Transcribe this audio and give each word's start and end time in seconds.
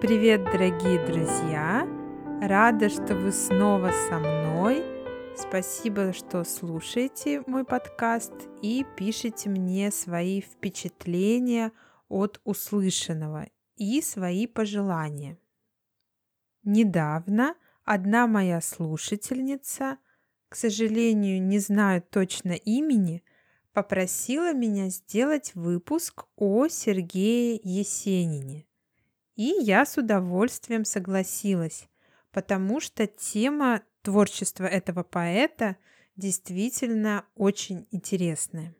Привет, 0.00 0.44
дорогие 0.44 1.04
друзья! 1.04 1.84
Рада, 2.40 2.88
что 2.88 3.16
вы 3.16 3.32
снова 3.32 3.90
со 4.08 4.20
мной. 4.20 4.84
Спасибо, 5.36 6.12
что 6.12 6.44
слушаете 6.44 7.42
мой 7.48 7.64
подкаст 7.64 8.32
и 8.62 8.86
пишите 8.96 9.50
мне 9.50 9.90
свои 9.90 10.40
впечатления 10.40 11.72
от 12.08 12.40
услышанного 12.44 13.48
и 13.74 14.00
свои 14.00 14.46
пожелания. 14.46 15.36
Недавно 16.62 17.56
одна 17.82 18.28
моя 18.28 18.60
слушательница, 18.60 19.98
к 20.48 20.54
сожалению, 20.54 21.42
не 21.42 21.58
знаю 21.58 22.02
точно 22.08 22.52
имени, 22.52 23.24
попросила 23.72 24.54
меня 24.54 24.90
сделать 24.90 25.56
выпуск 25.56 26.26
о 26.36 26.68
Сергее 26.68 27.58
Есенине. 27.64 28.67
И 29.38 29.54
я 29.60 29.86
с 29.86 29.96
удовольствием 29.96 30.84
согласилась, 30.84 31.88
потому 32.32 32.80
что 32.80 33.06
тема 33.06 33.82
творчества 34.02 34.64
этого 34.64 35.04
поэта 35.04 35.76
действительно 36.16 37.24
очень 37.36 37.86
интересная. 37.92 38.74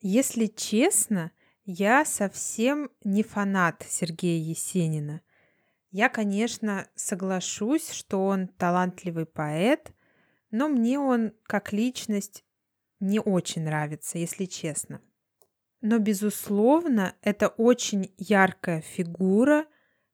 Если 0.00 0.46
честно, 0.46 1.30
я 1.64 2.04
совсем 2.04 2.90
не 3.04 3.22
фанат 3.22 3.86
Сергея 3.88 4.42
Есенина. 4.42 5.20
Я, 5.92 6.08
конечно, 6.08 6.88
соглашусь, 6.96 7.90
что 7.92 8.26
он 8.26 8.48
талантливый 8.48 9.26
поэт, 9.26 9.92
но 10.50 10.66
мне 10.66 10.98
он 10.98 11.32
как 11.44 11.72
личность 11.72 12.44
не 12.98 13.20
очень 13.20 13.62
нравится, 13.62 14.18
если 14.18 14.46
честно. 14.46 15.00
Но, 15.80 15.98
безусловно, 15.98 17.14
это 17.22 17.48
очень 17.48 18.14
яркая 18.18 18.80
фигура, 18.80 19.66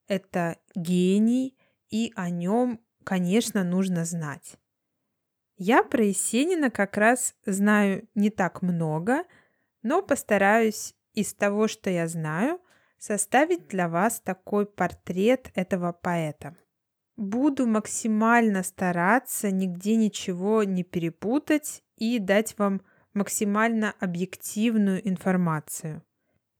это 0.06 0.58
гений, 0.74 1.56
и 1.88 2.12
о 2.16 2.30
нем, 2.30 2.80
конечно, 3.04 3.64
нужно 3.64 4.04
знать. 4.04 4.56
Я 5.56 5.84
про 5.84 6.04
Есенина 6.04 6.70
как 6.70 6.96
раз 6.96 7.34
знаю 7.46 8.08
не 8.14 8.30
так 8.30 8.62
много, 8.62 9.24
но 9.82 10.02
постараюсь 10.02 10.94
из 11.12 11.34
того, 11.34 11.68
что 11.68 11.90
я 11.90 12.08
знаю, 12.08 12.60
составить 12.98 13.68
для 13.68 13.88
вас 13.88 14.20
такой 14.20 14.66
портрет 14.66 15.50
этого 15.54 15.92
поэта. 15.92 16.56
Буду 17.16 17.66
максимально 17.66 18.62
стараться 18.62 19.50
нигде 19.50 19.96
ничего 19.96 20.64
не 20.64 20.82
перепутать 20.82 21.82
и 21.96 22.18
дать 22.18 22.56
вам 22.58 22.80
максимально 23.14 23.94
объективную 24.00 25.06
информацию. 25.06 26.02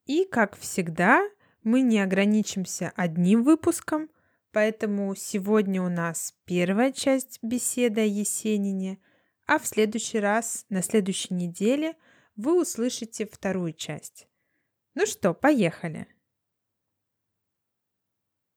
И, 0.07 0.25
как 0.25 0.59
всегда, 0.59 1.23
мы 1.63 1.81
не 1.81 2.01
ограничимся 2.01 2.93
одним 2.97 3.45
выпуском, 3.45 4.11
поэтому 4.51 5.15
сегодня 5.15 5.83
у 5.83 5.89
нас 5.89 6.35
первая 6.45 6.93
часть 6.93 7.39
беседы 7.43 8.03
о 8.03 8.05
Есенине, 8.05 8.99
а 9.47 9.59
в 9.59 9.67
следующий 9.67 10.19
раз, 10.19 10.67
на 10.69 10.83
следующей 10.83 11.35
неделе, 11.35 11.97
вы 12.37 12.61
услышите 12.61 13.27
вторую 13.27 13.73
часть. 13.73 14.27
Ну 14.95 15.07
что, 15.07 15.35
поехали! 15.35 16.07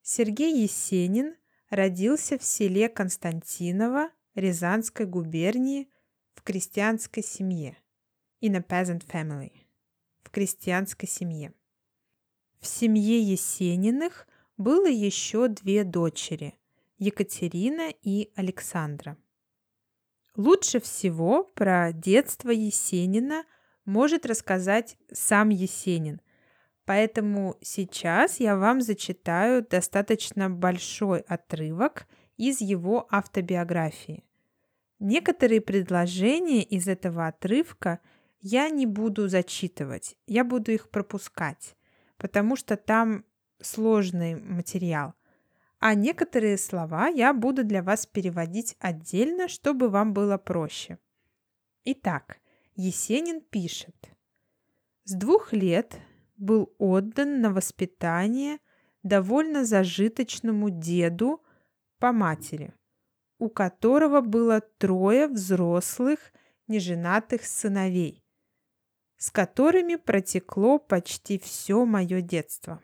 Сергей 0.02 0.62
Есенин 0.62 1.36
родился 1.70 2.38
в 2.38 2.44
селе 2.44 2.90
Константиново 2.90 4.12
Рязанской 4.36 5.06
губернии 5.06 5.90
в 6.36 6.44
крестьянской 6.44 7.24
семье 7.24 7.78
in 8.46 8.56
a 8.56 8.62
peasant 8.62 9.04
family, 9.08 9.52
в 10.24 10.30
крестьянской 10.30 11.10
семье. 11.10 11.52
В 12.60 12.68
семье 12.68 13.20
Есениных 13.20 14.28
было 14.58 14.86
еще 14.88 15.48
две 15.48 15.84
дочери– 15.84 16.54
Екатерина 17.00 17.92
и 18.04 18.32
Александра. 18.36 19.18
Лучше 20.36 20.80
всего 20.80 21.44
про 21.44 21.92
детство 21.92 22.52
Есенина 22.52 23.46
может 23.84 24.28
рассказать 24.28 24.96
сам 25.12 25.50
Есенин, 25.50 26.22
поэтому 26.86 27.58
сейчас 27.62 28.40
я 28.40 28.56
вам 28.56 28.80
зачитаю 28.82 29.66
достаточно 29.68 30.52
большой 30.52 31.22
отрывок 31.22 32.08
из 32.38 32.62
его 32.62 33.08
автобиографии. 33.10 34.24
Некоторые 35.00 35.62
предложения 35.62 36.62
из 36.62 36.88
этого 36.88 37.26
отрывка– 37.26 38.00
я 38.42 38.70
не 38.70 38.86
буду 38.86 39.28
зачитывать, 39.28 40.18
я 40.28 40.44
буду 40.44 40.72
их 40.72 40.90
пропускать, 40.90 41.76
потому 42.18 42.56
что 42.56 42.78
там 42.78 43.26
сложный 43.62 44.36
материал. 44.36 45.14
А 45.80 45.94
некоторые 45.94 46.58
слова 46.58 47.08
я 47.08 47.34
буду 47.34 47.64
для 47.64 47.84
вас 47.84 48.06
переводить 48.06 48.76
отдельно, 48.80 49.48
чтобы 49.48 49.90
вам 49.90 50.14
было 50.14 50.38
проще. 50.38 50.98
Итак, 51.84 52.40
Есенин 52.76 53.42
пишет. 53.42 53.96
С 55.04 55.14
двух 55.14 55.54
лет 55.54 56.00
был 56.38 56.74
отдан 56.78 57.42
на 57.42 57.52
воспитание 57.52 58.58
довольно 59.04 59.66
зажиточному 59.66 60.72
деду 60.72 61.44
по 62.00 62.12
матери, 62.12 62.74
у 63.38 63.50
которого 63.50 64.22
было 64.22 64.62
трое 64.62 65.28
взрослых 65.28 66.20
неженатых 66.68 67.46
сыновей, 67.46 68.25
с 69.26 69.32
которыми 69.32 69.96
протекло 69.96 70.78
почти 70.78 71.40
все 71.40 71.84
мое 71.84 72.22
детство. 72.22 72.80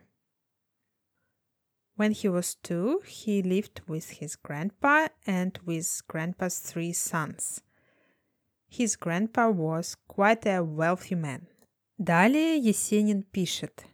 When 1.96 2.13
he 2.13 2.29
was 2.29 2.56
two, 2.63 3.03
he 3.06 3.44
lived 3.44 3.84
with 3.85 4.19
his 4.19 4.35
grandpa 4.41 5.09
and 5.28 5.59
with 5.68 6.02
grandpa's 6.07 6.57
three 6.57 6.94
sons. 6.94 7.62
His 8.68 8.96
grandpa 8.96 9.52
was 9.52 9.96
quite 10.07 10.47
a 10.47 10.63
wealthy 10.63 11.13
man. 11.13 11.47
Далее 12.00 12.58
Есенин 12.58 13.22
пишет. 13.22 13.85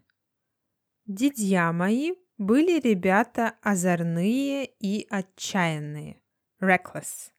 Дедья 1.05 1.73
мои 1.73 2.13
были 2.37 2.79
ребята 2.79 3.57
озорные 3.61 4.67
и 4.79 5.05
отчаянные. 5.09 6.21
Reckless. 6.61 7.31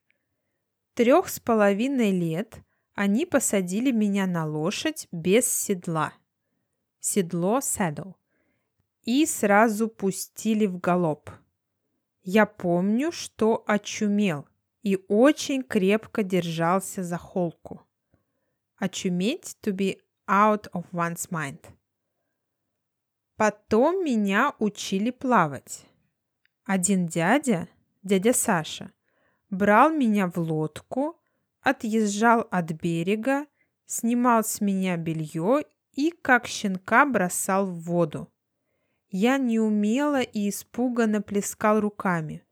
Трех 0.93 1.31
с 1.31 1.41
половиной 1.41 2.11
лет 2.11 2.63
они 2.99 3.27
посадили 3.27 3.93
меня 3.93 4.27
на 4.27 4.45
лошадь 4.45 5.07
без 5.13 5.47
седла. 5.47 6.13
Седло 6.99 7.59
saddle. 7.59 8.17
И 9.03 9.25
сразу 9.25 9.87
пустили 9.87 10.67
в 10.67 10.81
галоп. 10.81 11.31
Я 12.25 12.45
помню, 12.45 13.13
что 13.13 13.63
очумел 13.69 14.49
и 14.83 14.99
очень 15.07 15.63
крепко 15.63 16.25
держался 16.25 17.05
за 17.05 17.19
холку. 17.19 17.87
Очуметь 18.79 19.57
to 19.63 19.73
be 19.73 20.01
out 20.27 20.69
of 20.73 20.85
one's 20.91 21.31
mind. 21.31 21.65
Потом 23.37 24.03
меня 24.05 24.57
учили 24.59 25.13
плавать. 25.13 25.87
Один 26.65 27.07
дядя, 27.07 27.69
дядя 28.03 28.33
Саша, 28.33 28.93
брал 29.51 29.91
меня 29.91 30.27
в 30.27 30.39
лодку 30.39 31.15
отъезжал 31.63 32.47
от 32.51 32.73
берега, 32.73 33.47
снимал 33.87 34.45
с 34.45 34.61
меня 34.61 34.97
белье 34.97 35.65
и, 35.93 36.11
как 36.11 36.47
щенка, 36.47 37.07
бросал 37.07 37.67
в 37.67 37.81
воду. 37.81 38.33
Я 39.11 39.39
неумело 39.39 40.21
и 40.21 40.49
испуганно 40.49 41.23
плескал 41.23 41.81
руками. 41.81 42.45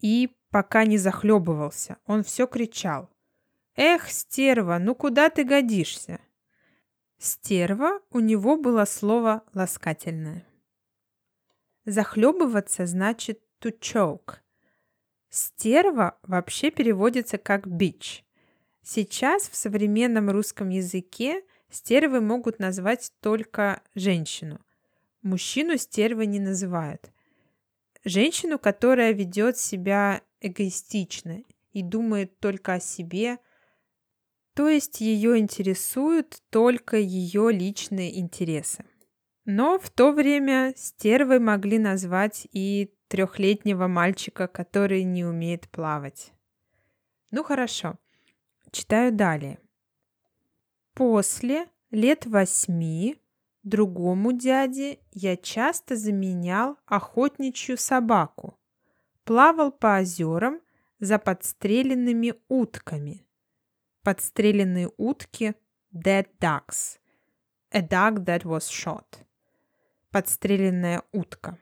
И, 0.00 0.30
пока 0.50 0.84
не 0.84 0.98
захлебывался, 0.98 1.96
он 2.04 2.22
все 2.22 2.46
кричал. 2.46 3.10
«Эх, 3.76 4.10
стерва, 4.10 4.78
ну 4.78 4.94
куда 4.94 5.30
ты 5.30 5.44
годишься?» 5.44 6.20
Стерва 7.18 8.00
у 8.10 8.20
него 8.20 8.56
было 8.56 8.84
слово 8.84 9.44
ласкательное. 9.52 10.46
Захлебываться 11.84 12.86
значит 12.86 13.42
to 13.60 13.78
choke, 13.78 14.36
Стерва 15.30 16.18
вообще 16.22 16.72
переводится 16.72 17.38
как 17.38 17.66
бич. 17.66 18.24
Сейчас 18.82 19.48
в 19.48 19.54
современном 19.54 20.28
русском 20.30 20.70
языке 20.70 21.42
стервы 21.70 22.20
могут 22.20 22.58
назвать 22.58 23.12
только 23.20 23.82
женщину. 23.94 24.60
Мужчину 25.22 25.76
стервы 25.76 26.26
не 26.26 26.40
называют. 26.40 27.12
Женщину, 28.04 28.58
которая 28.58 29.12
ведет 29.12 29.56
себя 29.56 30.22
эгоистично 30.40 31.44
и 31.72 31.82
думает 31.82 32.40
только 32.40 32.74
о 32.74 32.80
себе, 32.80 33.38
то 34.54 34.68
есть 34.68 35.00
ее 35.00 35.38
интересуют 35.38 36.42
только 36.50 36.96
ее 36.96 37.52
личные 37.52 38.18
интересы. 38.18 38.84
Но 39.44 39.78
в 39.78 39.90
то 39.90 40.10
время 40.10 40.74
стервой 40.76 41.38
могли 41.38 41.78
назвать 41.78 42.48
и 42.52 42.92
трехлетнего 43.10 43.88
мальчика, 43.88 44.48
который 44.48 45.02
не 45.02 45.24
умеет 45.24 45.68
плавать. 45.68 46.32
Ну 47.30 47.44
хорошо, 47.44 47.98
читаю 48.70 49.12
далее. 49.12 49.58
После 50.94 51.66
лет 51.90 52.24
восьми 52.24 53.20
Другому 53.62 54.32
дяде 54.32 55.00
я 55.12 55.36
часто 55.36 55.94
заменял 55.94 56.78
охотничью 56.86 57.76
собаку, 57.76 58.58
плавал 59.24 59.70
по 59.70 59.98
озерам 59.98 60.60
за 60.98 61.18
подстреленными 61.18 62.34
утками. 62.48 63.26
Подстреленные 64.02 64.90
утки– 64.96 65.54
dead 65.92 66.26
ducks. 66.40 66.98
A 67.70 67.82
duck 67.82 68.24
that 68.24 68.44
was 68.44 68.70
shot. 68.70 69.18
Подстреленная 70.10 71.02
утка. 71.12 71.58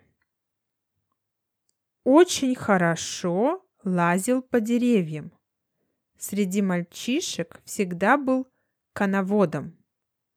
Очень 2.11 2.55
хорошо 2.55 3.63
лазил 3.85 4.41
по 4.41 4.61
деревьям. 4.61 5.31
Среди 6.17 6.63
мальчишек 6.63 7.61
всегда 7.67 8.17
был 8.17 8.49
коноводом. 8.95 9.77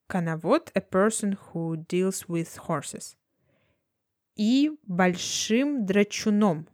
Коновод– 0.08 0.70
a 0.76 0.82
person 0.82 1.40
who 1.40 1.78
deals 1.88 2.28
with 2.28 2.60
horses. 2.68 3.16
И 4.36 4.78
большим 4.84 5.86
драчуном. 5.86 6.68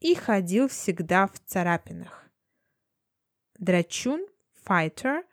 И 0.00 0.14
ходил 0.14 0.68
всегда 0.68 1.26
в 1.26 1.38
царапинах. 1.40 2.24
Драчун– 3.58 4.26
fighter, 4.66 5.24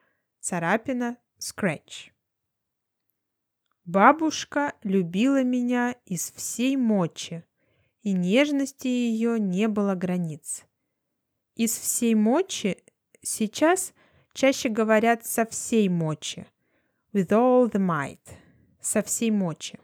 царапина– 0.42 1.16
scratch. 1.40 2.12
Бабушка 3.86 4.74
любила 4.84 5.42
меня 5.42 5.96
из 6.04 6.34
всей 6.34 6.76
мочи, 6.76 7.46
и 8.02 8.14
нежности 8.14 8.88
ее 8.88 9.40
не 9.40 9.68
было 9.68 9.96
границ. 9.96 10.66
Из 11.56 11.78
всей 11.78 12.16
мочи 12.16 12.78
сейчас 13.22 13.94
чаще 14.34 14.70
говорят 14.70 15.26
со 15.26 15.46
всей 15.46 15.90
мочи. 15.90 16.48
With 17.12 17.30
all 17.30 17.70
the 17.70 17.80
might. 17.80 18.36
Со 18.80 19.02
всей 19.02 19.32
мочи. 19.32 19.80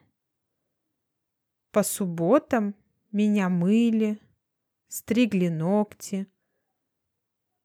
По 1.72 1.84
субботам 1.84 2.76
меня 3.12 3.50
мыли, 3.50 4.20
стригли 4.88 5.50
ногти. 5.50 6.28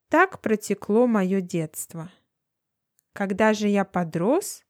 Так 0.08 0.40
протекло 0.40 1.06
мое 1.06 1.40
детство. 1.40 2.10
Когда 3.12 3.52
же 3.52 3.68
я 3.68 3.84
подрос, 3.84 4.64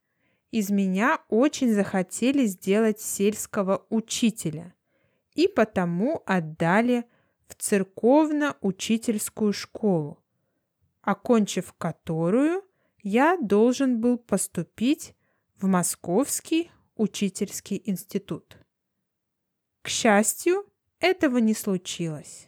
из 0.50 0.68
меня 0.68 1.22
очень 1.28 1.72
захотели 1.72 2.44
сделать 2.44 3.00
сельского 3.00 3.86
учителя 3.88 4.74
и 5.34 5.48
потому 5.48 6.22
отдали 6.26 7.04
в 7.46 7.54
церковно-учительскую 7.54 9.52
школу, 9.52 10.22
окончив 11.02 11.72
которую 11.74 12.62
я 13.02 13.36
должен 13.40 14.00
был 14.00 14.18
поступить 14.18 15.14
в 15.56 15.66
Московский 15.66 16.70
учительский 16.96 17.82
институт. 17.84 18.58
К 19.82 19.88
счастью, 19.88 20.66
этого 20.98 21.38
не 21.38 21.54
случилось. 21.54 22.46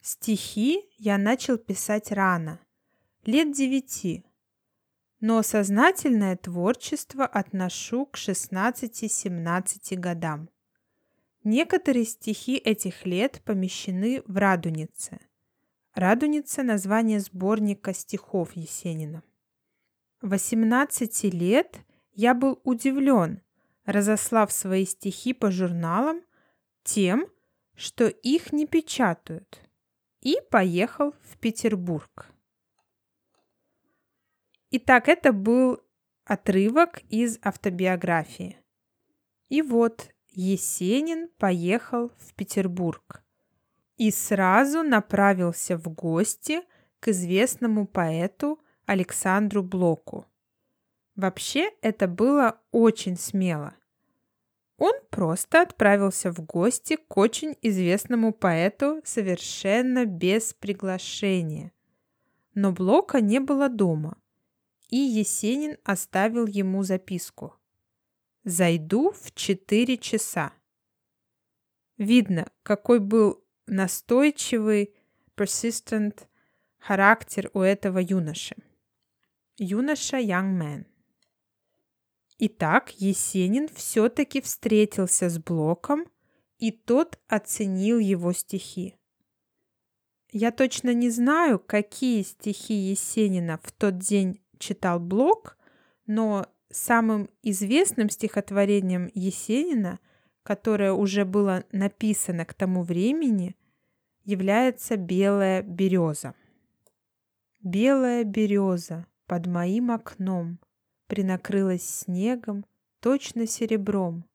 Стихи 0.00 0.88
я 0.96 1.18
начал 1.18 1.58
писать 1.58 2.10
рано, 2.12 2.60
лет 3.24 3.52
девяти, 3.52 4.24
но 5.20 5.42
сознательное 5.42 6.36
творчество 6.36 7.26
отношу 7.26 8.06
к 8.06 8.16
16-17 8.16 9.96
годам. 9.96 10.48
Некоторые 11.44 12.04
стихи 12.04 12.56
этих 12.56 13.06
лет 13.06 13.40
помещены 13.44 14.22
в 14.26 14.36
«Радунице». 14.36 15.20
«Радуница»– 15.94 16.62
название 16.64 17.20
сборника 17.20 17.94
стихов 17.94 18.52
Есенина. 18.54 19.22
18 20.22 21.24
лет 21.32 21.78
я 22.12 22.34
был 22.34 22.60
удивлен, 22.64 23.42
разослав 23.84 24.52
свои 24.52 24.84
стихи 24.84 25.32
по 25.32 25.50
журналам 25.50 26.22
тем, 26.82 27.26
что 27.74 28.08
их 28.08 28.52
не 28.52 28.66
печатают, 28.66 29.62
и 30.20 30.36
поехал 30.50 31.14
в 31.22 31.38
Петербург. 31.38 32.26
Итак, 34.70 35.08
это 35.08 35.32
был 35.32 35.80
отрывок 36.24 37.02
из 37.08 37.38
автобиографии. 37.42 38.58
И 39.48 39.62
вот 39.62 40.10
Есенин 40.40 41.30
поехал 41.36 42.12
в 42.16 42.32
Петербург 42.34 43.24
и 43.96 44.12
сразу 44.12 44.84
направился 44.84 45.76
в 45.76 45.88
гости 45.88 46.60
к 47.00 47.08
известному 47.08 47.88
поэту 47.88 48.60
Александру 48.86 49.64
Блоку. 49.64 50.26
Вообще 51.16 51.72
это 51.82 52.06
было 52.06 52.60
очень 52.70 53.16
смело. 53.16 53.74
Он 54.76 54.94
просто 55.10 55.62
отправился 55.62 56.30
в 56.30 56.38
гости 56.46 56.94
к 56.94 57.16
очень 57.16 57.56
известному 57.60 58.32
поэту 58.32 59.00
совершенно 59.04 60.04
без 60.04 60.54
приглашения. 60.54 61.72
Но 62.54 62.70
Блока 62.70 63.20
не 63.20 63.40
было 63.40 63.68
дома– 63.68 64.16
и 64.88 64.96
Есенин 64.96 65.76
оставил 65.84 66.46
ему 66.46 66.82
записку. 66.82 67.57
«Зайду 68.48 69.12
в 69.12 69.34
четыре 69.34 69.98
часа». 69.98 70.54
Видно, 71.98 72.50
какой 72.62 72.98
был 72.98 73.44
настойчивый, 73.66 74.94
persistent 75.36 76.26
характер 76.78 77.50
у 77.52 77.60
этого 77.60 77.98
юноши. 77.98 78.56
Юноша 79.58 80.16
young 80.16 80.58
man. 80.58 80.86
Итак, 82.38 82.92
Есенин 82.92 83.68
все-таки 83.68 84.40
встретился 84.40 85.28
с 85.28 85.38
Блоком, 85.38 86.06
и 86.56 86.70
тот 86.70 87.18
оценил 87.28 87.98
его 87.98 88.32
стихи. 88.32 88.96
Я 90.32 90.52
точно 90.52 90.94
не 90.94 91.10
знаю, 91.10 91.58
какие 91.58 92.22
стихи 92.22 92.72
Есенина 92.72 93.60
в 93.62 93.72
тот 93.72 93.98
день 93.98 94.40
читал 94.58 94.98
Блок, 94.98 95.58
но 96.06 96.46
самым 96.70 97.30
известным 97.42 98.10
стихотворением 98.10 99.10
Есенина, 99.14 99.98
которое 100.42 100.92
уже 100.92 101.24
было 101.24 101.64
написано 101.72 102.44
к 102.44 102.54
тому 102.54 102.82
времени, 102.82 103.56
является 104.24 104.96
«Белая 104.96 105.62
береза». 105.62 106.34
Белая 107.62 108.24
береза 108.24 109.06
под 109.26 109.46
моим 109.46 109.90
окном 109.90 110.58
Принакрылась 111.08 111.88
снегом, 111.88 112.66
точно 113.00 113.46
серебром. 113.46 114.26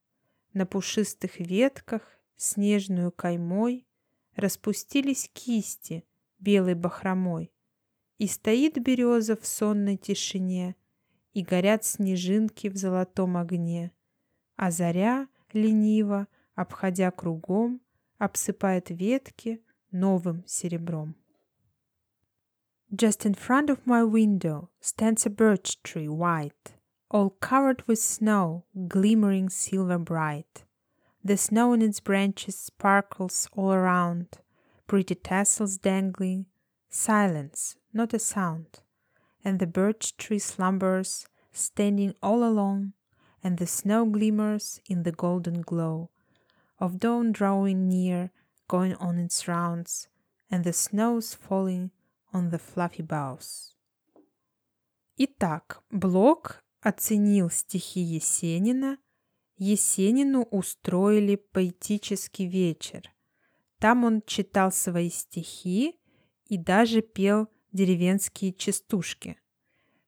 На 0.54 0.66
пушистых 0.66 1.40
ветках 1.40 2.02
снежную 2.36 3.12
каймой 3.12 3.86
Распустились 4.36 5.30
кисти 5.32 6.04
белой 6.40 6.74
бахромой. 6.74 7.54
И 8.18 8.26
стоит 8.26 8.82
береза 8.82 9.36
в 9.36 9.46
сонной 9.46 9.98
тишине, 9.98 10.76
И 11.34 11.44
горят 11.44 11.84
снежинки 11.84 12.68
в 12.70 12.78
золотом 12.78 13.38
огне, 13.38 13.92
А 14.56 14.72
заря 14.72 15.28
лениво, 15.52 16.28
обходя 16.56 17.12
кругом, 17.12 17.82
Обсыпает 18.20 18.90
ветки 18.90 19.62
новым 19.92 20.46
серебром. 20.48 21.16
Just 22.96 23.26
in 23.26 23.34
front 23.34 23.70
of 23.70 23.86
my 23.86 24.04
window 24.04 24.70
stands 24.80 25.26
a 25.26 25.30
birch 25.30 25.82
tree 25.84 26.08
white, 26.08 26.76
all 27.10 27.32
covered 27.42 27.84
with 27.88 28.00
snow, 28.00 28.64
glimmering 28.88 29.50
silver 29.50 29.98
bright. 29.98 30.64
The 31.24 31.38
snow 31.38 31.74
in 31.74 31.82
its 31.82 32.00
branches 32.00 32.56
sparkles 32.56 33.50
all 33.54 33.74
around, 33.74 34.38
pretty 34.88 35.16
tassels 35.16 35.78
dangling, 35.78 36.46
silence 36.90 37.78
not 37.92 38.14
a 38.14 38.20
sound, 38.20 38.82
and 39.45 39.59
the 39.59 39.67
birch 39.67 40.17
tree 40.17 40.39
slumbers, 40.39 41.27
standing 41.53 42.15
all 42.23 42.43
alone, 42.45 42.93
and 43.43 43.59
the 43.59 43.67
snow 43.67 44.05
glimmers 44.05 44.81
in 44.89 45.03
the 45.03 45.13
golden 45.13 45.63
glow 45.63 46.11
of 46.79 46.99
dawn 46.99 47.33
drawing 47.33 47.89
near, 47.89 48.31
going 48.69 48.95
on 48.97 49.19
its 49.19 49.49
rounds, 49.49 50.09
and 50.51 50.65
the 50.65 50.73
snows 50.73 51.35
falling 51.35 51.91
on 52.33 52.51
the 52.51 52.59
fluffy 52.59 53.03
boughs. 53.03 53.75
Итак, 55.17 55.83
Блок 55.91 56.63
оценил 56.81 57.51
стихи 57.51 58.01
Есенина. 58.01 58.99
Есенину 59.57 60.43
устроили 60.43 61.35
поэтический 61.35 62.47
вечер. 62.47 63.11
Там 63.81 64.05
он 64.05 64.23
читал 64.25 64.71
свои 64.71 65.11
стихи 65.11 65.99
и 66.47 66.57
даже 66.57 67.03
пел 67.03 67.49
деревенские 67.74 68.54
частушки. 68.54 69.38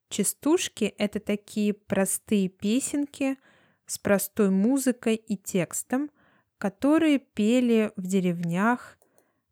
Частушки– 0.10 0.86
это 0.98 1.19
такие 1.19 1.74
простые 1.74 2.48
песенки 2.48 3.38
с 3.86 3.98
простой 3.98 4.50
музыкой 4.50 5.15
и 5.15 5.36
текстом, 5.36 6.10
которые 6.57 7.19
пели 7.19 7.91
в 7.95 8.07
деревнях 8.07 8.98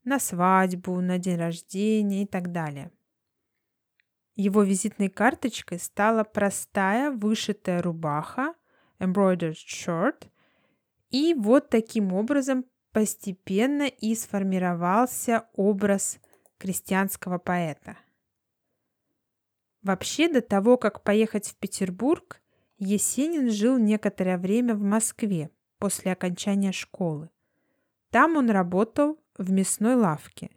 на 0.03 0.19
свадьбу, 0.19 1.01
на 1.01 1.17
день 1.17 1.37
рождения 1.37 2.23
и 2.23 2.25
так 2.25 2.51
далее. 2.51 2.91
Его 4.35 4.63
визитной 4.63 5.09
карточкой 5.09 5.79
стала 5.79 6.23
простая 6.23 7.11
вышитая 7.11 7.81
рубаха, 7.81 8.55
embroidered 8.99 9.53
shirt. 9.53 10.27
И 11.09 11.33
вот 11.35 11.69
таким 11.69 12.13
образом 12.13 12.65
постепенно 12.91 13.83
и 13.83 14.15
сформировался 14.15 15.47
образ 15.53 16.19
крестьянского 16.57 17.37
поэта. 17.37 17.97
Вообще, 19.83 20.29
до 20.29 20.41
того, 20.41 20.77
как 20.77 21.03
поехать 21.03 21.47
в 21.47 21.55
Петербург, 21.57 22.41
Есенин 22.77 23.51
жил 23.51 23.77
некоторое 23.77 24.37
время 24.37 24.75
в 24.75 24.81
Москве 24.81 25.51
после 25.77 26.13
окончания 26.13 26.71
школы. 26.71 27.29
Там 28.09 28.37
он 28.37 28.49
работал 28.49 29.19
в 29.37 29.51
мясной 29.51 29.95
лавке, 29.95 30.51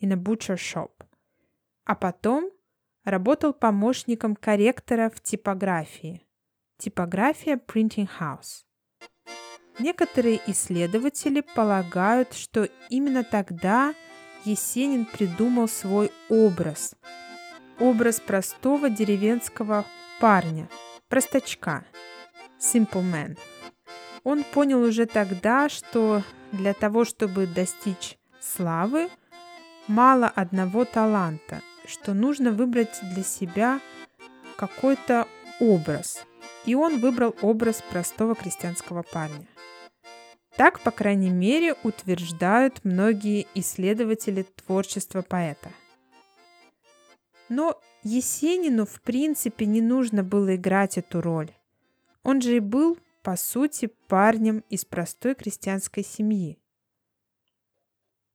in 0.00 0.12
a 0.12 0.16
butcher 0.16 0.56
shop, 0.56 0.92
а 1.84 1.94
потом 1.94 2.50
работал 3.04 3.52
помощником 3.52 4.34
корректора 4.34 5.10
в 5.10 5.20
типографии, 5.20 6.26
типография 6.78 7.56
Printing 7.56 8.08
House. 8.18 8.64
Некоторые 9.78 10.40
исследователи 10.46 11.42
полагают, 11.54 12.32
что 12.32 12.68
именно 12.88 13.24
тогда 13.24 13.94
Есенин 14.44 15.04
придумал 15.04 15.68
свой 15.68 16.10
образ. 16.28 16.94
Образ 17.80 18.20
простого 18.20 18.90
деревенского 18.90 19.86
парня, 20.20 20.68
простачка, 21.08 21.82
simple 22.58 23.02
man. 23.02 23.38
Он 24.22 24.44
понял 24.44 24.82
уже 24.82 25.06
тогда, 25.06 25.70
что 25.70 26.22
для 26.52 26.74
того, 26.74 27.06
чтобы 27.06 27.46
достичь 27.46 28.18
славы, 28.38 29.08
мало 29.88 30.28
одного 30.28 30.84
таланта, 30.84 31.62
что 31.86 32.12
нужно 32.12 32.50
выбрать 32.50 33.00
для 33.14 33.22
себя 33.22 33.80
какой-то 34.58 35.26
образ. 35.58 36.26
И 36.66 36.74
он 36.74 37.00
выбрал 37.00 37.34
образ 37.40 37.82
простого 37.90 38.34
крестьянского 38.34 39.02
парня. 39.02 39.46
Так, 40.58 40.80
по 40.80 40.90
крайней 40.90 41.30
мере, 41.30 41.74
утверждают 41.82 42.84
многие 42.84 43.46
исследователи 43.54 44.42
творчества 44.42 45.22
поэта. 45.22 45.70
Но 47.50 47.82
Есенину, 48.04 48.86
в 48.86 49.02
принципе, 49.02 49.66
не 49.66 49.82
нужно 49.82 50.22
было 50.22 50.54
играть 50.54 50.96
эту 50.96 51.20
роль. 51.20 51.50
Он 52.22 52.40
же 52.40 52.56
и 52.56 52.60
был, 52.60 52.96
по 53.22 53.36
сути, 53.36 53.90
парнем 54.06 54.62
из 54.70 54.84
простой 54.84 55.34
крестьянской 55.34 56.04
семьи. 56.04 56.58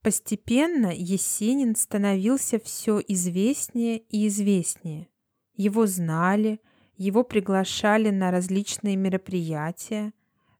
Постепенно 0.02 0.92
Есенин 0.94 1.76
становился 1.76 2.58
все 2.60 3.00
известнее 3.08 3.98
и 3.98 4.28
известнее. 4.28 5.08
Его 5.54 5.86
знали, 5.86 6.60
его 6.98 7.24
приглашали 7.24 8.10
на 8.10 8.30
различные 8.30 8.96
мероприятия, 8.96 10.12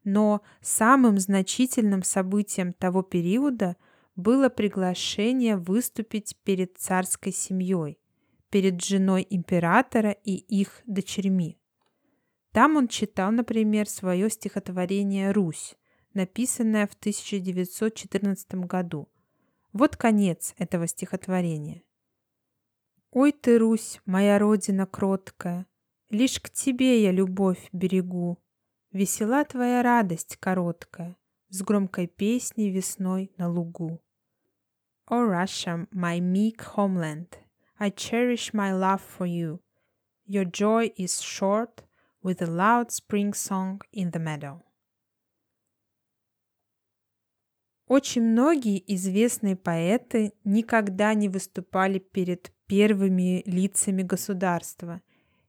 но 0.02 0.40
самым 0.62 1.18
значительным 1.18 2.02
событием 2.02 2.72
того 2.72 3.02
периода 3.02 3.76
было 4.16 4.48
приглашение 4.48 5.58
выступить 5.58 6.36
перед 6.42 6.78
царской 6.78 7.32
семьей, 7.32 7.98
перед 8.50 8.82
женой 8.82 9.26
императора 9.28 10.10
и 10.10 10.34
их 10.34 10.82
дочерьми. 10.86 11.58
Там 12.52 12.76
он 12.76 12.88
читал, 12.88 13.32
например, 13.32 13.88
свое 13.88 14.30
стихотворение 14.30 15.32
«Русь», 15.32 15.76
написанное 16.14 16.86
в 16.86 16.94
1914 16.94 18.54
году– 18.66 19.08
вот 19.78 19.94
конец 19.94 20.54
этого 20.56 20.86
стихотворения. 20.86 21.82
Ой 23.10 23.30
ты, 23.30 23.58
Русь, 23.58 24.00
моя 24.06 24.38
родина 24.38 24.86
кроткая, 24.86 25.66
Лишь 26.08 26.40
к 26.40 26.48
тебе 26.48 27.02
я 27.02 27.12
любовь 27.12 27.68
берегу. 27.72 28.38
Весела 28.90 29.44
твоя 29.44 29.82
радость 29.82 30.38
короткая, 30.38 31.18
С 31.50 31.60
громкой 31.60 32.06
песней 32.06 32.70
весной 32.70 33.34
на 33.36 33.50
лугу. 33.50 34.00
O 35.10 35.28
Russia, 35.28 35.86
my 35.92 36.20
meek 36.20 36.56
homeland, 36.74 37.28
I 37.78 37.90
cherish 37.90 38.54
my 38.54 38.72
love 38.72 39.02
for 39.02 39.26
you. 39.26 39.60
Your 40.26 40.44
joy 40.44 40.92
is 40.96 41.22
short, 41.22 41.84
with 42.22 42.42
a 42.42 42.46
loud 42.46 42.90
spring 42.90 43.32
song 43.32 43.80
in 43.92 44.10
the 44.10 44.18
meadow. 44.18 44.62
Очень 47.86 48.22
многие 48.22 48.82
известные 48.94 49.54
поэты 49.54 50.32
никогда 50.42 51.14
не 51.14 51.28
выступали 51.28 52.00
перед 52.00 52.52
первыми 52.66 53.44
лицами 53.46 54.02
государства 54.02 55.00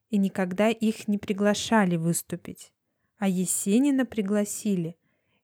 и 0.10 0.17
никогда 0.17 0.69
их 0.69 1.07
не 1.07 1.17
приглашали 1.17 1.96
выступить. 1.96 2.72
А 3.17 3.27
Есенина 3.27 4.05
пригласили, 4.05 4.98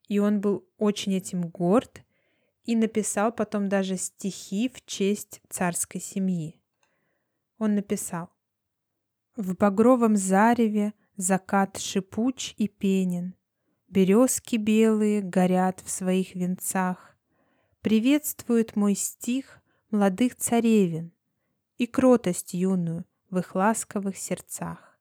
и 0.08 0.20
он 0.20 0.40
был 0.40 0.68
очень 0.78 1.16
этим 1.16 1.50
горд 1.50 2.04
и 2.66 2.75
написал 2.75 3.32
потом 3.32 3.70
даже 3.70 3.98
стихи 3.98 4.70
в 4.70 4.86
честь 4.86 5.42
царской 5.50 6.00
семьи. 6.00 6.62
Он 7.57 7.75
написал 7.75 8.29
«В 9.36 9.55
багровом 9.55 10.15
зареве 10.15 10.93
закат 11.17 11.77
шипуч 11.77 12.53
и 12.57 12.67
пенен, 12.67 13.36
Березки 13.93 14.55
белые 14.55 15.22
горят 15.22 15.79
в 15.86 15.89
своих 15.91 16.33
венцах. 16.33 17.15
Приветствует 17.81 18.75
мой 18.75 18.95
стих 18.95 19.62
молодых 19.91 20.36
царевин 20.36 21.12
И 21.77 21.86
кротость 21.86 22.55
юную 22.55 23.05
в 23.29 23.38
их 23.38 23.53
ласковых 23.53 24.17
сердцах. 24.17 24.98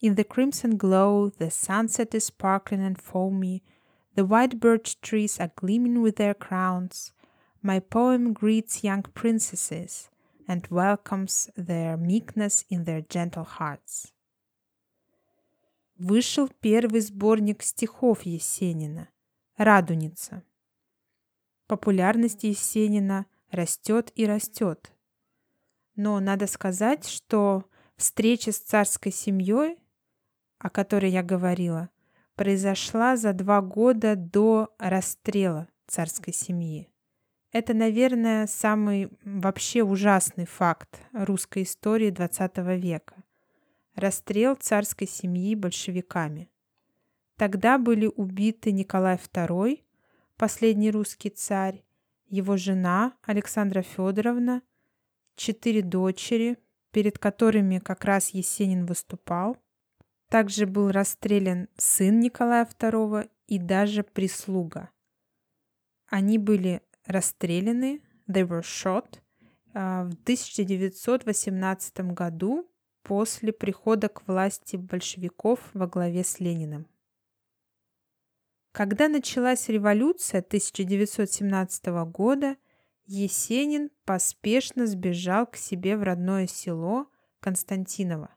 In 0.00 0.16
the 0.16 0.26
crimson 0.26 0.76
glow 0.76 1.30
the 1.38 1.48
sunset 1.48 2.12
is 2.12 2.26
sparkling 2.26 2.80
and 2.80 2.98
foamy, 3.00 3.62
the 4.16 4.26
white 4.26 4.58
birch 4.58 5.00
trees 5.00 5.38
are 5.38 5.52
gleaming 5.54 6.02
with 6.02 6.16
their 6.16 6.34
crowns. 6.34 7.12
My 7.62 7.78
poem 7.78 8.32
greets 8.32 8.82
young 8.82 9.04
princesses 9.14 10.10
and 10.46 10.66
welcomes 10.70 11.50
their 11.56 11.96
meekness 11.96 12.64
in 12.70 12.84
their 12.84 13.02
gentle 13.02 13.46
hearts 13.58 14.12
вышел 15.98 16.48
первый 16.60 17.00
сборник 17.00 17.62
стихов 17.62 18.22
Есенина 18.22 19.08
«Радуница». 19.56 20.42
Популярность 21.66 22.44
Есенина 22.44 23.26
растет 23.50 24.12
и 24.14 24.26
растет. 24.26 24.92
Но 25.94 26.20
надо 26.20 26.46
сказать, 26.46 27.06
что 27.06 27.64
встреча 27.96 28.52
с 28.52 28.58
царской 28.58 29.10
семьей, 29.10 29.78
о 30.58 30.70
которой 30.70 31.10
я 31.10 31.22
говорила, 31.22 31.90
произошла 32.34 33.16
за 33.16 33.32
два 33.32 33.62
года 33.62 34.14
до 34.14 34.74
расстрела 34.78 35.68
царской 35.86 36.34
семьи. 36.34 36.90
Это, 37.52 37.74
наверное, 37.74 38.46
самый 38.46 39.10
вообще 39.24 39.82
ужасный 39.82 40.46
факт 40.46 41.00
русской 41.12 41.62
истории 41.62 42.10
XX 42.10 42.76
века 42.78 43.22
расстрел 43.96 44.54
царской 44.54 45.08
семьи 45.08 45.54
большевиками. 45.54 46.50
Тогда 47.36 47.78
были 47.78 48.06
убиты 48.06 48.70
Николай 48.70 49.16
II, 49.16 49.82
последний 50.36 50.90
русский 50.90 51.30
царь, 51.30 51.82
его 52.28 52.56
жена 52.56 53.14
Александра 53.22 53.82
Федоровна, 53.82 54.62
четыре 55.34 55.82
дочери, 55.82 56.58
перед 56.92 57.18
которыми 57.18 57.78
как 57.78 58.04
раз 58.04 58.30
Есенин 58.30 58.86
выступал. 58.86 59.56
Также 60.28 60.66
был 60.66 60.90
расстрелян 60.90 61.68
сын 61.76 62.20
Николая 62.20 62.66
II 62.66 63.30
и 63.46 63.58
даже 63.58 64.02
прислуга. 64.02 64.90
Они 66.08 66.38
были 66.38 66.82
расстреляны, 67.06 68.00
they 68.28 68.46
were 68.46 68.62
shot, 68.62 69.20
а, 69.74 70.04
в 70.04 70.14
1918 70.24 72.12
году 72.12 72.68
после 73.02 73.52
прихода 73.52 74.08
к 74.08 74.26
власти 74.26 74.76
большевиков 74.76 75.60
во 75.74 75.86
главе 75.86 76.24
с 76.24 76.40
Лениным. 76.40 76.86
Когда 78.72 79.08
началась 79.08 79.68
революция 79.68 80.40
1917 80.40 82.04
года, 82.04 82.56
Есенин 83.06 83.90
поспешно 84.04 84.86
сбежал 84.86 85.46
к 85.46 85.56
себе 85.56 85.96
в 85.96 86.02
родное 86.02 86.46
село 86.46 87.06
Константиново, 87.40 88.34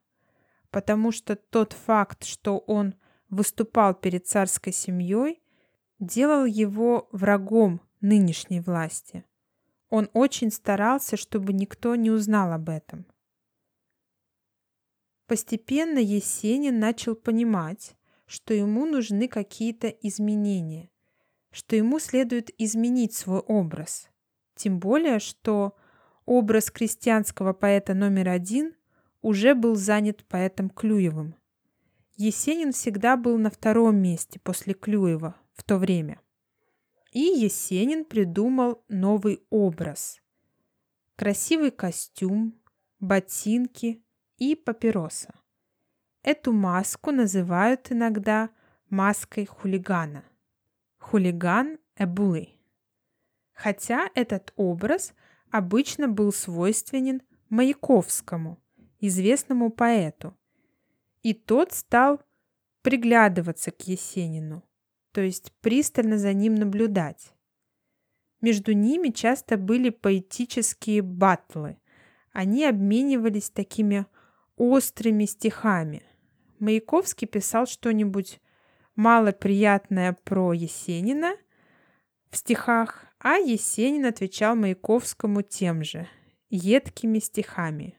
потому 0.69 1.11
что 1.11 1.35
тот 1.35 1.73
факт, 1.73 2.23
что 2.23 2.59
он 2.59 2.93
выступал 3.29 3.95
перед 3.95 4.27
царской 4.27 4.71
семьей, 4.71 5.41
делал 5.99 6.45
его 6.45 7.09
врагом 7.11 7.81
нынешней 8.01 8.61
власти. 8.61 9.23
Он 9.89 10.09
очень 10.13 10.51
старался, 10.51 11.17
чтобы 11.17 11.53
никто 11.53 11.95
не 11.95 12.11
узнал 12.11 12.51
об 12.53 12.69
этом– 12.69 13.05
Постепенно 15.29 15.99
Есенин 15.99 16.79
начал 16.79 17.13
понимать, 17.13 17.95
что 18.25 18.55
ему 18.55 18.87
нужны 18.87 19.27
какие-то 19.27 19.87
изменения, 19.87 20.89
что 21.51 21.75
ему 21.75 21.99
следует 21.99 22.49
изменить 22.57 23.13
свой 23.13 23.37
образ. 23.37 24.09
Тем 24.55 24.79
более, 24.79 25.19
что 25.19 25.77
образ 26.25 26.71
крестьянского 26.71 27.53
поэта 27.53 27.93
номер 27.93 28.29
один 28.29 28.73
уже 29.21 29.53
был 29.53 29.75
занят 29.75 30.25
поэтом 30.25 30.71
Клюевым. 30.71 31.35
Есенин 32.15 32.71
всегда 32.71 33.15
был 33.15 33.37
на 33.37 33.51
втором 33.51 33.97
месте 33.97 34.39
после 34.39 34.73
Клюева 34.73 35.35
в 35.53 35.63
то 35.63 35.77
время. 35.77 36.19
И 37.11 37.21
Есенин 37.21 38.05
придумал 38.05 38.83
новый 38.87 39.43
образ. 39.49 40.21
Красивый 41.15 41.71
костюм, 41.71 42.59
ботинки 42.99 44.03
и 44.37 44.55
папироса. 44.55 45.33
Эту 46.21 46.53
маску 46.53 47.11
называют 47.11 47.91
иногда 47.91 48.49
маской 48.89 49.45
хулигана. 49.45 50.23
Хулиган– 50.97 51.79
эбулы. 51.95 52.49
Хотя 53.53 54.09
этот 54.13 54.53
образ 54.55 55.13
обычно 55.49 56.07
был 56.07 56.31
свойственен 56.31 57.21
Маяковскому, 57.49 58.61
известному 58.99 59.71
поэту, 59.71 60.37
и 61.23 61.33
тот 61.33 61.73
стал 61.73 62.21
приглядываться 62.81 63.71
к 63.71 63.81
Есенину, 63.87 64.63
то 65.11 65.21
есть 65.21 65.51
пристально 65.61 66.17
за 66.17 66.33
ним 66.33 66.55
наблюдать. 66.55 67.33
Между 68.41 68.73
ними 68.73 69.09
часто 69.09 69.57
были 69.57 69.89
поэтические 69.89 71.01
батлы. 71.01 71.77
Они 72.31 72.65
обменивались 72.65 73.49
такими 73.49 74.05
острыми 74.55 75.25
стихами. 75.25 76.03
Маяковский 76.59 77.27
писал 77.27 77.65
что-нибудь 77.65 78.39
малоприятное 78.95 80.17
про 80.23 80.53
Есенина 80.53 81.35
в 82.29 82.37
стихах, 82.37 83.05
а 83.19 83.37
Есенин 83.37 84.05
отвечал 84.05 84.55
Маяковскому 84.55 85.41
тем 85.41 85.83
же, 85.83 86.07
едкими 86.49 87.19
стихами. 87.19 87.97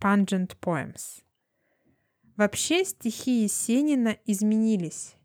Pungent 0.00 0.56
poems. 0.60 1.22
Вообще 2.36 2.84
стихи 2.84 3.42
Есенина 3.44 4.18
изменились. 4.26 5.15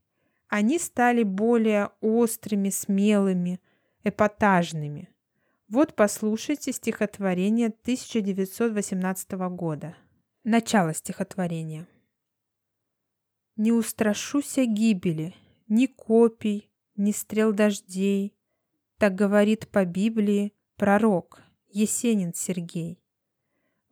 Они 0.51 0.79
стали 0.79 1.23
более 1.23 1.91
острыми, 2.01 2.71
смелыми, 2.71 3.61
эпатажными. 4.03 5.07
Вот 5.69 5.95
послушайте 5.95 6.73
стихотворение 6.73 7.67
1918 7.67 9.31
года. 9.55 9.95
Начало 10.43 10.93
стихотворения. 10.93 11.87
«Не 13.55 13.71
устрашуся 13.71 14.65
гибели, 14.65 15.33
ни 15.69 15.85
копий, 15.85 16.69
ни 16.97 17.13
стрел 17.13 17.53
дождей», 17.53 18.35
так 18.97 19.15
говорит 19.15 19.69
по 19.69 19.85
Библии 19.85 20.53
пророк 20.75 21.41
Есенин 21.69 22.33
Сергей. 22.33 23.01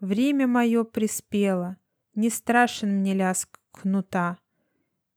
Время 0.02 0.46
мое 0.46 0.84
приспело, 0.84 1.78
не 2.16 2.30
страшен 2.30 3.00
мне 3.00 3.14
лязг 3.14 3.62
кнута. 3.72 4.40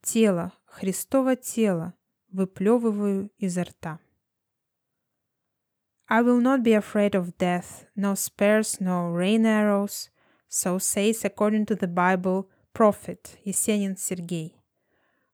Тело, 0.02 0.52
Христово 0.72 1.36
тело, 1.36 1.92
выплевываю 2.30 3.30
изо 3.38 3.62
рта. 3.64 3.98
I 6.08 6.22
will 6.22 6.40
not 6.40 6.62
be 6.62 6.72
afraid 6.72 7.14
of 7.14 7.36
death, 7.36 7.84
no 7.94 8.14
spears, 8.14 8.80
no 8.80 9.10
rain 9.10 9.44
arrows, 9.44 10.08
so 10.48 10.78
says 10.78 11.24
according 11.26 11.66
to 11.66 11.76
the 11.76 11.86
Bible 11.86 12.48
prophet 12.72 13.36
Yesenin 13.44 13.98
Sergei. 13.98 14.54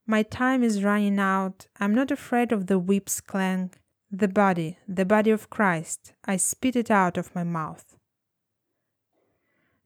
My 0.06 0.24
time 0.24 0.64
is 0.64 0.82
running 0.82 1.20
out. 1.20 1.68
I'm 1.78 1.94
not 1.94 2.10
afraid 2.10 2.50
of 2.50 2.66
the 2.66 2.80
whip's 2.80 3.20
clang. 3.20 3.70
The 4.10 4.28
body, 4.28 4.78
the 4.88 5.04
body 5.04 5.30
of 5.30 5.50
Christ, 5.50 6.14
I 6.24 6.36
spit 6.36 6.74
it 6.74 6.90
out 6.90 7.16
of 7.16 7.32
my 7.36 7.44
mouth. 7.44 7.96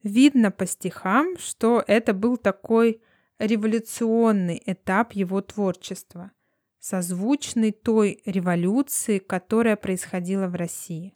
Видно 0.02 0.50
по 0.50 0.64
стихам, 0.64 1.36
что 1.36 1.84
это 1.86 2.14
был 2.14 2.38
такой 2.38 3.02
революционный 3.38 4.62
этап 4.66 5.12
его 5.12 5.40
творчества, 5.40 6.32
созвучный 6.78 7.72
той 7.72 8.22
революции, 8.24 9.18
которая 9.18 9.76
происходила 9.76 10.46
в 10.48 10.54
России. 10.54 11.12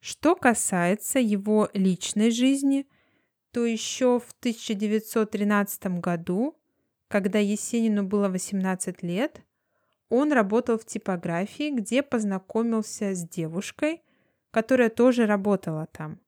Что 0.00 0.34
касается 0.34 1.18
его 1.18 1.68
личной 1.74 2.30
жизни, 2.30 2.86
то 3.52 3.66
еще 3.66 4.18
в 4.18 4.32
1913 4.40 6.00
году, 6.00 6.56
когда 7.08 7.38
Есенину 7.38 8.04
было 8.04 8.28
18 8.28 9.02
лет, 9.02 9.42
он 10.08 10.32
работал 10.32 10.78
в 10.78 10.84
типографии, 10.84 11.70
где 11.70 12.02
познакомился 12.02 13.14
с 13.14 13.28
девушкой, 13.28 14.02
которая 14.50 14.90
тоже 14.90 15.26
работала 15.26 15.86
там. 15.86 16.20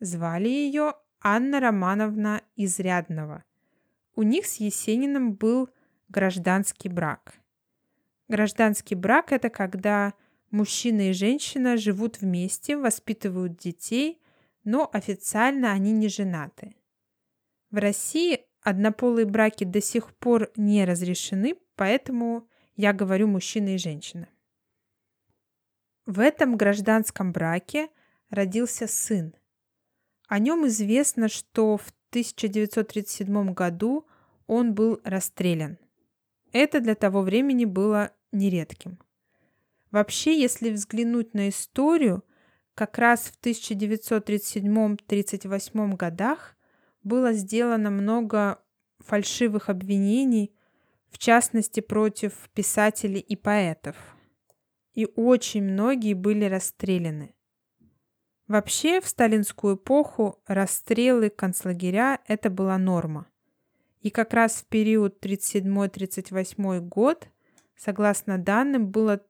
Звали 0.00 0.48
ее 0.48 0.94
Анна 1.20 1.60
Романовна 1.60 2.42
Изрядного. 2.56 3.44
У 4.18 4.24
них 4.24 4.46
с 4.46 4.56
Есениным 4.56 5.34
был 5.34 5.70
гражданский 6.08 6.88
брак. 6.88 7.34
Гражданский 8.26 8.96
брак– 8.96 9.30
это 9.32 9.48
когда 9.48 10.12
мужчина 10.50 11.10
и 11.10 11.12
женщина 11.12 11.76
живут 11.76 12.20
вместе, 12.20 12.76
воспитывают 12.76 13.56
детей, 13.56 14.20
но 14.64 14.90
официально 14.92 15.70
они 15.70 15.92
не 15.92 16.08
женаты. 16.08 16.74
В 17.70 17.76
России 17.76 18.44
однополые 18.60 19.24
браки 19.24 19.62
до 19.62 19.80
сих 19.80 20.12
пор 20.16 20.50
не 20.56 20.84
разрешены, 20.84 21.54
поэтому 21.76 22.48
я 22.74 22.92
говорю 22.92 23.28
мужчина 23.28 23.76
и 23.76 23.78
женщина. 23.78 24.26
В 26.06 26.18
этом 26.18 26.56
гражданском 26.56 27.30
браке 27.30 27.88
родился 28.30 28.88
сын, 28.88 29.32
о 30.28 30.38
нем 30.38 30.66
известно, 30.66 31.28
что 31.28 31.78
в 31.78 31.88
1937 32.10 33.52
году 33.54 34.06
он 34.48 34.74
был 34.74 35.00
расстрелян. 35.04 35.78
Это 36.52 36.80
для 36.80 36.96
того 36.96 37.22
времени 37.22 37.66
было 37.66 38.10
нередким. 38.32 38.98
Вообще, 39.92 40.36
если 40.38 40.70
взглянуть 40.70 41.34
на 41.34 41.50
историю, 41.50 42.24
как 42.74 42.98
раз 42.98 43.30
в 43.30 43.38
1937-38 43.40 45.96
годах 45.96 46.56
было 47.02 47.32
сделано 47.32 47.90
много 47.90 48.62
фальшивых 48.98 49.68
обвинений, 49.68 50.54
в 51.10 51.18
частности 51.18 51.80
против 51.80 52.48
писателей 52.54 53.20
и 53.20 53.36
поэтов. 53.36 53.96
И 54.92 55.06
очень 55.16 55.62
многие 55.62 56.14
были 56.14 56.44
расстреляны. 56.44 57.34
Вообще, 58.46 59.00
в 59.00 59.06
сталинскую 59.06 59.76
эпоху 59.76 60.42
расстрелы, 60.46 61.30
концлагеря– 61.30 62.20
это 62.26 62.50
была 62.50 62.76
норма. 62.78 63.26
И 64.00 64.10
как 64.10 64.32
раз 64.32 64.62
в 64.62 64.66
период 64.66 65.24
37-38 65.24 66.80
год, 66.80 67.28
согласно 67.76 68.38
данным, 68.38 68.90
было 68.90 69.24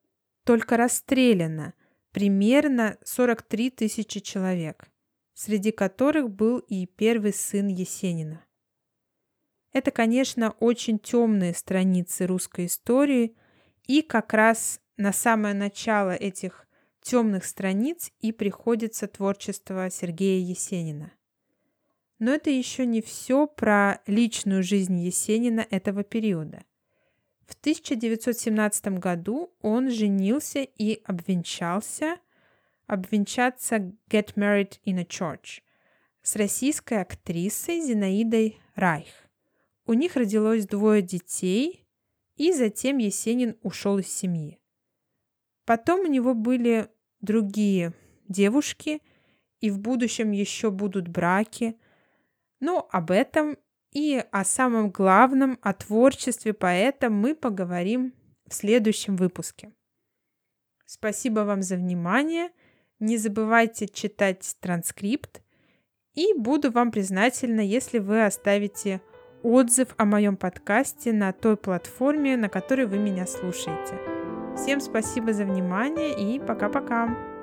только 0.45 0.77
расстреляно 0.77 1.75
примерно 2.13 2.99
43 3.05 3.71
тысячи 3.71 4.21
человек, 4.21 4.91
среди 5.35 5.71
которых 5.71 6.31
был 6.31 6.59
и 6.59 6.87
первый 6.87 7.33
сын 7.33 7.69
Есенина. 7.69 8.45
Это, 9.73 9.91
конечно, 9.91 10.53
очень 10.61 10.99
темные 10.99 11.55
страницы 11.55 12.27
русской 12.27 12.67
истории, 12.67 13.37
и 13.87 14.03
как 14.03 14.33
раз 14.33 14.81
на 14.97 15.13
самое 15.13 15.55
начало 15.55 16.11
этих 16.11 16.67
темных 17.03 17.45
страниц 17.45 18.11
и 18.21 18.33
приходится 18.33 19.07
творчество 19.07 19.89
Сергея 19.91 20.45
Есенина. 20.45 21.13
Но 22.19 22.33
это 22.33 22.51
еще 22.51 22.85
не 22.85 23.01
все 23.01 23.47
про 23.47 24.01
личную 24.07 24.63
жизнь 24.63 24.99
Есенина 24.99 25.67
этого 25.71 26.03
периода. 26.03 26.65
В 27.47 27.55
1917 27.55 28.99
году 28.99 29.55
он 29.63 29.91
женился 29.91 30.61
и 30.61 31.01
обвенчался, 31.05 32.19
обвенчаться 32.87 33.77
Get 34.11 34.35
Married 34.35 34.79
in 34.85 34.99
a 34.99 35.05
Church 35.05 35.63
с 36.23 36.37
российской 36.37 37.01
актрисой 37.01 37.81
Зинаидой 37.81 38.61
Райх. 38.75 39.09
У 39.87 39.95
них 39.95 40.17
родилось 40.17 40.67
двое 40.67 41.01
детей, 41.01 41.87
и 42.37 42.53
затем 42.53 42.99
Есенин 42.99 43.57
ушел 43.63 43.99
из 43.99 44.09
семьи. 44.09 44.59
Потом 45.65 46.01
у 46.01 46.07
него 46.07 46.35
были 46.35 46.89
другие 47.21 47.95
девушки, 48.29 49.01
и 49.61 49.71
в 49.71 49.79
будущем 49.79 50.33
еще 50.33 50.71
будут 50.71 51.09
браки. 51.09 51.79
Но 52.61 52.89
об 52.91 53.11
этом 53.11 53.57
и 53.93 54.23
о 54.31 54.45
самом 54.45 54.91
главном, 54.91 55.59
о 55.63 55.73
творчестве 55.73 56.53
поэта 56.53 57.11
мы 57.11 57.35
поговорим 57.35 58.13
в 58.47 58.55
следующем 58.55 59.17
выпуске. 59.17 59.73
Спасибо 60.87 61.41
вам 61.41 61.63
за 61.63 61.77
внимание. 61.77 62.51
Не 62.99 63.17
забывайте 63.17 63.87
читать 63.87 64.57
транскрипт. 64.61 65.43
И 66.15 66.33
буду 66.35 66.73
вам 66.73 66.91
признательна, 66.91 67.61
если 67.61 67.99
вы 67.99 68.25
оставите 68.25 69.01
отзыв 69.43 69.89
о 69.97 70.05
моем 70.05 70.37
подкасте 70.37 71.13
на 71.13 71.33
той 71.33 71.57
платформе, 71.57 72.37
на 72.37 72.49
которой 72.49 72.87
вы 72.87 72.99
меня 72.99 73.27
слушаете. 73.27 73.95
Всем 74.57 74.81
спасибо 74.81 75.33
за 75.33 75.45
внимание 75.45 76.19
и 76.19 76.41
пока-пока. 76.41 77.38